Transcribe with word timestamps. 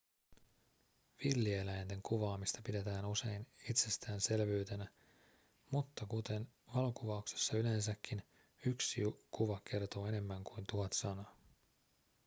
villieläinten 1.23 2.01
kuvaamista 2.03 2.61
pidetään 2.65 3.05
usein 3.05 3.47
itsestäänselvyytenä 3.69 4.87
mutta 5.71 6.05
kuten 6.05 6.47
valokuvauksessa 6.75 7.57
yleensäkin 7.57 8.23
yksi 8.65 9.01
kuva 9.31 9.61
kertoo 9.71 10.07
enemmän 10.07 10.43
kuin 10.43 10.65
tuhat 10.69 10.93
sanaa 10.93 11.35